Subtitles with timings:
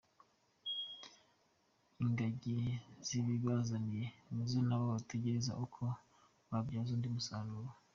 [2.03, 2.57] Ingagi
[3.05, 5.83] zibibazaniye nizo nabo batekereza uko
[6.49, 7.69] babyaza undi musaruro.